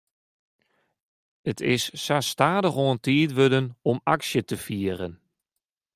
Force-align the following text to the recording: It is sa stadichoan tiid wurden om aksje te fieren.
It 1.51 1.59
is 1.75 1.83
sa 2.03 2.17
stadichoan 2.29 2.99
tiid 3.05 3.31
wurden 3.39 3.67
om 3.91 3.97
aksje 4.13 4.41
te 4.45 4.57
fieren. 4.65 5.13